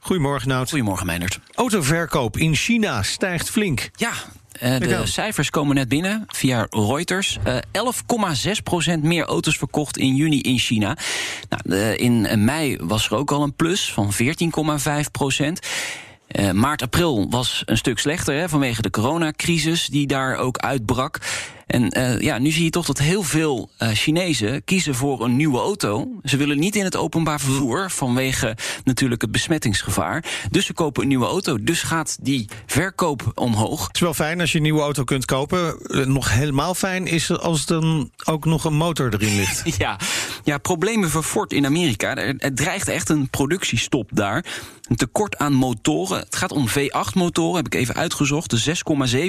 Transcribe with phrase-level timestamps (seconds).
[0.00, 0.68] Goedemorgen Nout.
[0.68, 1.38] Goedemorgen, Meindert.
[1.54, 3.90] Autoverkoop in China stijgt flink.
[3.94, 4.12] Ja,
[4.52, 7.38] eh, de cijfers komen net binnen via Reuters.
[7.44, 10.96] Eh, 11,6% meer auto's verkocht in juni in China.
[11.48, 15.66] Nou, in mei was er ook al een plus van 14,5%.
[16.30, 21.18] Eh, maart, april was een stuk slechter hè, vanwege de coronacrisis die daar ook uitbrak.
[21.70, 25.36] En eh, ja, nu zie je toch dat heel veel eh, Chinezen kiezen voor een
[25.36, 26.08] nieuwe auto.
[26.24, 30.24] Ze willen niet in het openbaar vervoer vanwege natuurlijk het besmettingsgevaar.
[30.50, 31.62] Dus ze kopen een nieuwe auto.
[31.62, 33.86] Dus gaat die verkoop omhoog.
[33.86, 35.78] Het is wel fijn als je een nieuwe auto kunt kopen.
[35.82, 39.62] Eh, Nog helemaal fijn is als er dan ook nog een motor erin ligt.
[39.78, 39.98] Ja,
[40.50, 42.16] ja problemen voor in Amerika.
[42.16, 44.44] Er, er dreigt echt een productiestop daar.
[44.88, 46.18] Een tekort aan motoren.
[46.18, 48.50] Het gaat om V8-motoren, heb ik even uitgezocht.
[48.50, 48.74] De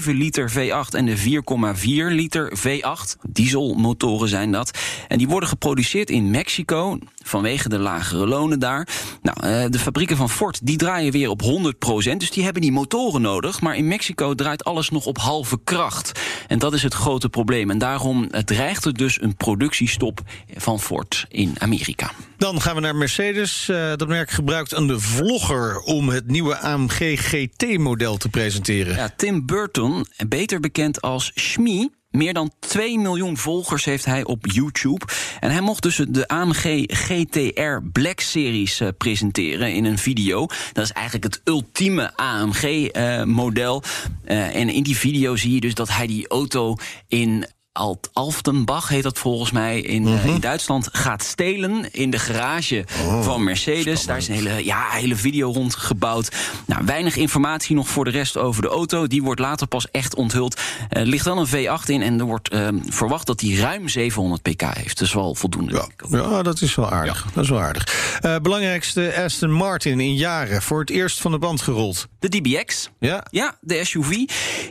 [0.03, 3.19] 6,7 liter V8 en de 4,4 liter V8.
[3.29, 4.79] Dieselmotoren zijn dat.
[5.07, 6.97] En die worden geproduceerd in Mexico
[7.31, 8.87] vanwege de lagere lonen daar.
[9.21, 12.19] Nou, eh, de fabrieken van Ford die draaien weer op 100%.
[12.19, 13.61] Dus die hebben die motoren nodig.
[13.61, 16.19] Maar in Mexico draait alles nog op halve kracht.
[16.47, 17.69] En dat is het grote probleem.
[17.69, 20.21] En daarom eh, dreigt er dus een productiestop
[20.55, 22.11] van Ford in Amerika.
[22.37, 23.69] Dan gaan we naar Mercedes.
[23.69, 28.95] Eh, dat merk gebruikt een vlogger om het nieuwe AMG GT-model te presenteren.
[28.95, 31.89] Ja, Tim Burton, beter bekend als Shmi.
[32.11, 35.05] Meer dan 2 miljoen volgers heeft hij op YouTube.
[35.39, 40.47] En hij mocht dus de AMG GTR Black Series eh, presenteren in een video.
[40.73, 43.83] Dat is eigenlijk het ultieme AMG-model.
[44.23, 46.75] Eh, en in die video zie je dus dat hij die auto
[47.07, 52.19] in Alt Alftenbach heet dat volgens mij in, eh, in Duitsland gaat stelen in de
[52.19, 52.83] garage
[53.21, 54.05] van Mercedes.
[54.05, 56.31] Daar is een hele, ja, hele video rond gebouwd.
[56.65, 59.07] Nou, weinig informatie nog voor de rest over de auto.
[59.07, 60.61] Die wordt later pas echt onthuld.
[60.89, 64.41] Er ligt wel een V8 in en er wordt ehm, verwacht dat die ruim 700
[64.41, 64.97] pk heeft.
[64.97, 65.87] Dus wel voldoende.
[66.09, 67.27] Ja, ja, dat is wel aardig.
[67.33, 68.10] Dat is wel aardig.
[68.21, 70.61] Eh, belangrijkste Aston Martin in jaren.
[70.61, 72.07] Voor het eerst van de band gerold.
[72.19, 72.89] De DBX.
[72.99, 74.11] Ja, Ja, de SUV.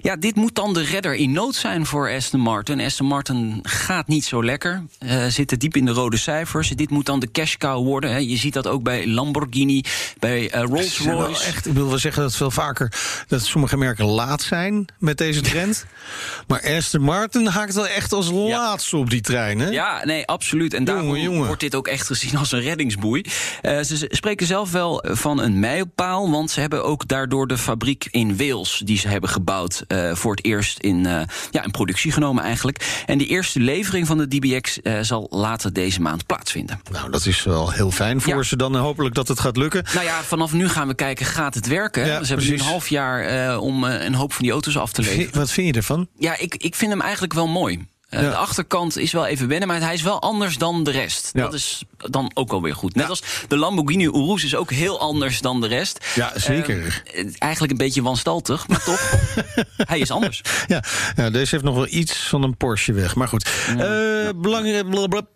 [0.02, 2.80] Ja, dit moet dan de redder in nood zijn voor Aston Martin.
[2.80, 4.82] Aston Martin gaat niet zo lekker.
[4.98, 6.68] eh, zitten diep in de rode cijfers.
[6.68, 8.10] Dit moet dan de cash cow worden.
[8.10, 8.16] Hè.
[8.18, 9.82] Je ziet dat ook bij Lamborghini,
[10.18, 11.44] bij eh, Ze Rolls zijn wel Royce.
[11.44, 12.92] echt, ik wil wel zeggen dat veel vaker
[13.28, 15.86] dat sommige merken laat zijn met deze trend.
[16.48, 19.68] maar Aston Martin haakt wel echt als laatste op die trein, hè?
[19.68, 20.74] Ja, nee, absoluut.
[20.74, 21.46] En daarom Jongen, jongen.
[21.46, 23.24] wordt dit ook echt gezien als een reddingsboei.
[23.62, 28.08] Eh, ze spreken zelf wel van een mijlpaal, want ze hebben ook daardoor de fabriek
[28.10, 31.20] in Wales, die ze hebben gebouwd, eh, voor het eerst in, eh,
[31.50, 33.02] ja, in productie genomen eigenlijk.
[33.06, 36.80] En de eerste levering van de DBX zal later deze maand plaatsvinden.
[36.92, 38.42] Nou, dat is wel heel fijn voor Ja.
[38.42, 38.74] ze dan.
[38.74, 39.84] En hopelijk dat het gaat lukken.
[39.94, 42.06] Nou ja, vanaf nu gaan we kijken, gaat het werken?
[42.06, 45.02] Ja, ze hebben nu een half jaar om een hoop van die auto's af te
[45.02, 45.38] leveren.
[45.38, 46.08] Wat vind je ervan?
[46.18, 47.86] Ja, ik, ik vind hem eigenlijk wel mooi.
[48.10, 48.28] Eh, Ja.
[48.30, 51.30] De achterkant is wel even wennen, maar hij is wel anders dan de rest.
[51.32, 51.40] Ja.
[51.42, 52.94] Dat is dan ook wel weer goed.
[52.94, 53.10] Net Ja.
[53.10, 56.06] als de Lamborghini Urus is ook heel anders dan de rest.
[56.14, 57.02] Ja, zeker.
[57.14, 59.12] Eh, eigenlijk een beetje wanstaltig, maar toch,
[59.90, 60.40] hij is anders.
[60.66, 60.84] Ja,
[61.16, 63.14] ja, deze heeft nog wel iets van een Porsche weg.
[63.14, 63.48] Maar goed.
[63.68, 64.84] Eh, belangrijk,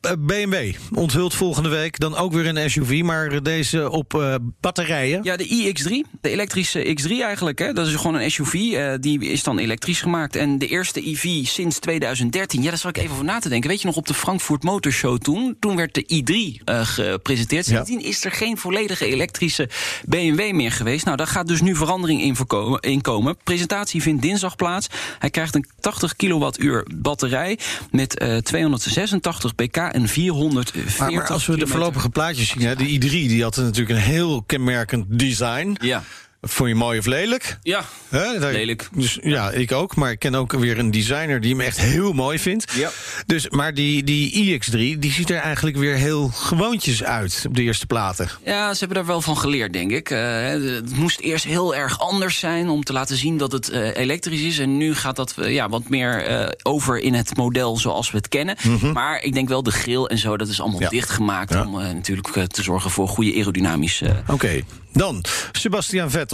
[0.00, 5.20] eh, BMW onthult volgende week dan ook weer een SUV, maar deze op batterijen.
[5.22, 7.58] Ja, de iX3, de elektrische X3 eigenlijk.
[7.58, 7.72] Hè.
[7.72, 8.52] Dat is gewoon een SUV,
[9.00, 10.36] die is dan elektrisch gemaakt.
[10.36, 12.62] En de eerste EV sinds 2013.
[12.64, 13.70] Ja, daar zal ik even over na te denken.
[13.70, 15.56] Weet je nog, op de Frankfurt Motor Show toen...
[15.60, 17.66] toen werd de i3 eh, gepresenteerd.
[17.66, 17.74] Ja.
[17.74, 19.68] Sindsdien is er geen volledige elektrische
[20.04, 21.04] BMW meer geweest.
[21.04, 23.36] Nou, daar gaat dus nu verandering in, voorkomen, in komen.
[23.44, 24.88] Presentatie vindt dinsdag plaats.
[25.18, 27.58] Hij krijgt een 80 kilowattuur batterij...
[27.90, 32.76] met eh, 286 pk en 440 Maar, maar als we de voorlopige plaatjes zien, hè,
[32.76, 35.76] de i3 die had natuurlijk een heel kenmerkend design.
[35.80, 36.02] Ja,
[36.46, 37.58] Vond je mooi of lelijk?
[37.62, 37.84] ja.
[38.08, 38.88] Hè, Lelijk.
[38.92, 39.96] Dus, ja, ik ook.
[39.96, 42.72] Maar ik ken ook weer een designer die hem echt heel mooi vindt.
[42.72, 42.90] Ja.
[43.26, 47.62] Dus, maar die, die iX3 die ziet er eigenlijk weer heel gewoontjes uit op de
[47.62, 48.28] eerste platen.
[48.44, 50.10] Ja, ze hebben daar wel van geleerd, denk ik.
[50.10, 53.96] Eh, het moest eerst heel erg anders zijn om te laten zien dat het eh,
[53.96, 54.58] elektrisch is.
[54.58, 58.16] En nu gaat dat eh, ja, wat meer eh, over in het model zoals we
[58.16, 58.56] het kennen.
[58.92, 60.82] Maar ik denk wel de grill en zo, dat is allemaal Mhm.
[60.84, 60.88] Ja.
[61.00, 61.54] dichtgemaakt...
[61.66, 64.22] Om eh, natuurlijk eh, te zorgen voor goede aerodynamische...
[64.28, 64.60] Oké,
[64.92, 66.33] dan Sebastian Vettel.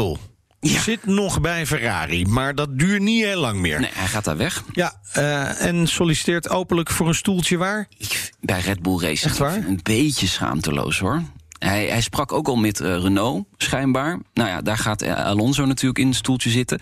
[0.61, 0.81] Ja.
[0.81, 3.81] Zit nog bij Ferrari, maar dat duurt niet heel lang meer.
[3.81, 4.64] Nee, hij gaat daar weg.
[4.73, 7.88] Ja, eh, en solliciteert openlijk voor een stoeltje waar?
[7.99, 9.31] Ik, bij Red Bull Racing.
[9.31, 9.56] Echt waar?
[9.56, 11.23] Een beetje schaamteloos, hoor.
[11.58, 14.19] Hij, hij sprak ook al met uh, Renault, schijnbaar.
[14.35, 16.81] Nou ja, daar gaat Alonso natuurlijk in het stoeltje zitten.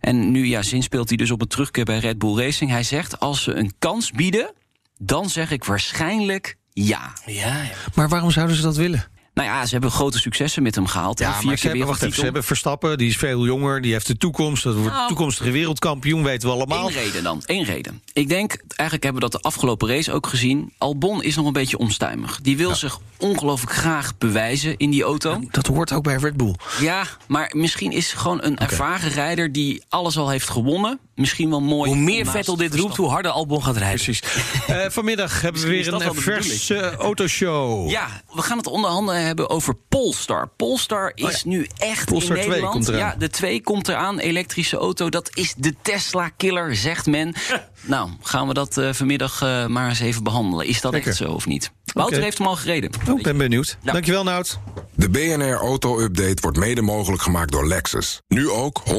[0.00, 2.70] En nu, ja, sinds speelt hij dus op een terugkeer bij Red Bull Racing.
[2.70, 4.52] Hij zegt, als ze een kans bieden,
[4.98, 7.12] dan zeg ik waarschijnlijk ja.
[7.26, 7.70] Ja, ja.
[7.94, 9.04] Maar waarom zouden ze dat willen?
[9.36, 11.18] Nou ja, ze hebben grote successen met hem gehaald.
[11.18, 13.92] Ja, Vier maar ze hebben, wacht even, ze hebben Verstappen, die is veel jonger, die
[13.92, 14.62] heeft de toekomst.
[14.62, 15.08] Dat wordt Nou.
[15.08, 16.86] toekomstige wereldkampioen, weten we allemaal.
[16.88, 18.02] Eén reden dan, één reden.
[18.12, 20.72] Ik denk, eigenlijk hebben we dat de afgelopen race ook gezien.
[20.78, 22.38] Albon is nog een beetje onstuimig.
[22.42, 25.40] Die wil zich ongelooflijk graag bewijzen in die auto.
[25.50, 26.54] Dat hoort ook bij Red Bull.
[26.80, 30.98] Ja, maar misschien is gewoon een ervaren rijder die alles al heeft gewonnen.
[31.16, 31.90] Misschien wel mooi.
[31.90, 34.04] Hoe meer Vettel dit roept, hoe harder Albon gaat rijden.
[34.04, 34.22] Precies.
[34.66, 37.90] Eh, vanmiddag hebben we is weer een de verse autoshow.
[37.90, 40.48] Ja, we gaan het onder andere hebben over Polestar.
[40.56, 41.38] Polestar is Oh ja.
[41.44, 42.74] nu echt Polestar in 2 Nederland.
[42.74, 43.10] komt eraan.
[43.10, 44.18] Ja, de 2 komt eraan.
[44.18, 47.34] Elektrische auto, dat is de Tesla-killer, zegt men.
[47.82, 50.66] nou, gaan we dat eh, vanmiddag eh, maar eens even behandelen.
[50.66, 51.70] Is dat echt zo of niet?
[51.92, 52.90] Wouter heeft hem al gereden.
[53.08, 53.76] Oh, ik ben benieuwd.
[53.82, 53.92] Ja.
[53.92, 54.58] Dankjewel, Nout.
[54.94, 58.20] De BNR Auto Update wordt mede mogelijk gemaakt door Lexus.
[58.28, 58.92] Nu ook 100%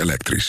[0.00, 0.48] elektrisch.